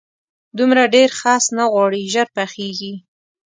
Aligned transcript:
دومره 0.57 0.83
ډېر 0.95 1.09
خس 1.19 1.43
نه 1.57 1.65
غواړي، 1.73 2.01
ژر 2.13 2.27
پخېږي. 2.35 2.93